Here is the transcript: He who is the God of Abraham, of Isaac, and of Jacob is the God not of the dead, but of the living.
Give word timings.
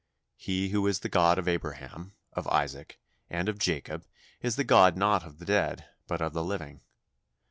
He 0.35 0.69
who 0.69 0.87
is 0.87 1.01
the 1.01 1.09
God 1.09 1.37
of 1.37 1.47
Abraham, 1.47 2.15
of 2.33 2.47
Isaac, 2.47 2.97
and 3.29 3.47
of 3.47 3.59
Jacob 3.59 4.07
is 4.41 4.55
the 4.55 4.63
God 4.63 4.97
not 4.97 5.21
of 5.23 5.37
the 5.37 5.45
dead, 5.45 5.85
but 6.07 6.23
of 6.23 6.33
the 6.33 6.43
living. 6.43 6.81